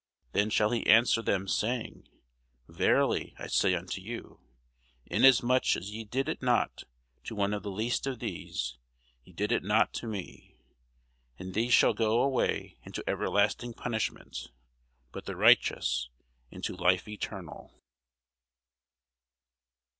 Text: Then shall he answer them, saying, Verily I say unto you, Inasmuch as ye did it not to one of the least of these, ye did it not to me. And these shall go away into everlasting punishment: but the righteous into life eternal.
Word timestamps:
Then 0.31 0.49
shall 0.49 0.71
he 0.71 0.87
answer 0.87 1.21
them, 1.21 1.47
saying, 1.47 2.07
Verily 2.67 3.35
I 3.37 3.45
say 3.45 3.75
unto 3.75 4.01
you, 4.01 4.39
Inasmuch 5.05 5.75
as 5.75 5.91
ye 5.91 6.05
did 6.05 6.27
it 6.27 6.41
not 6.41 6.85
to 7.25 7.35
one 7.35 7.53
of 7.53 7.61
the 7.61 7.69
least 7.69 8.07
of 8.07 8.17
these, 8.17 8.79
ye 9.23 9.31
did 9.31 9.51
it 9.51 9.61
not 9.61 9.93
to 10.01 10.07
me. 10.07 10.55
And 11.37 11.53
these 11.53 11.73
shall 11.75 11.93
go 11.93 12.23
away 12.23 12.79
into 12.81 13.07
everlasting 13.07 13.75
punishment: 13.75 14.49
but 15.11 15.25
the 15.25 15.35
righteous 15.35 16.09
into 16.49 16.75
life 16.75 17.07
eternal. 17.07 17.79